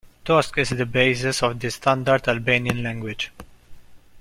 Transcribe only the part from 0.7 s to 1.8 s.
the basis of the